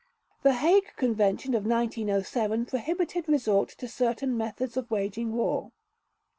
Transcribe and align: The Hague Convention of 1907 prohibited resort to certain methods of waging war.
The 0.41 0.53
Hague 0.55 0.93
Convention 0.95 1.53
of 1.53 1.63
1907 1.63 2.65
prohibited 2.65 3.27
resort 3.27 3.69
to 3.77 3.87
certain 3.87 4.35
methods 4.35 4.75
of 4.75 4.89
waging 4.89 5.33
war. 5.33 5.73